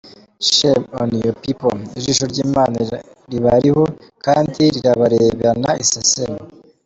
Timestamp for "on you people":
1.01-1.73